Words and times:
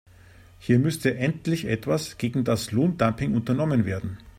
Hier 0.57 0.79
müsste 0.79 1.13
endlich 1.15 1.65
etwas 1.65 2.17
gegen 2.17 2.43
das 2.43 2.71
Lohndumping 2.71 3.35
unternommen 3.35 3.85
werden. 3.85 4.17